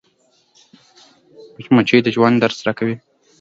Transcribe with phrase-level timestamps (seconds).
[1.57, 2.95] مچمچۍ د ژوند درس راکوي